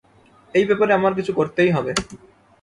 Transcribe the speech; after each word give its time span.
এই 0.53 0.65
ব্যাপারে 0.69 0.91
আমার 0.93 1.13
কিছু 1.17 1.31
করতেই 1.39 1.71
হবে। 1.75 1.91